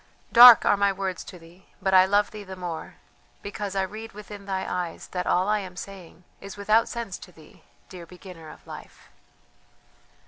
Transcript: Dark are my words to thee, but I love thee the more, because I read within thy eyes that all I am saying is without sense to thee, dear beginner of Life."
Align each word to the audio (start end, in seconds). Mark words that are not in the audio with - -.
Dark 0.33 0.65
are 0.65 0.77
my 0.77 0.91
words 0.91 1.23
to 1.25 1.37
thee, 1.37 1.67
but 1.79 1.93
I 1.93 2.05
love 2.07 2.31
thee 2.31 2.43
the 2.43 2.55
more, 2.55 2.95
because 3.43 3.75
I 3.75 3.83
read 3.83 4.13
within 4.13 4.47
thy 4.47 4.65
eyes 4.67 5.07
that 5.09 5.27
all 5.27 5.47
I 5.47 5.59
am 5.59 5.75
saying 5.77 6.23
is 6.39 6.57
without 6.57 6.89
sense 6.89 7.19
to 7.19 7.31
thee, 7.31 7.61
dear 7.87 8.07
beginner 8.07 8.49
of 8.49 8.65
Life." 8.65 9.09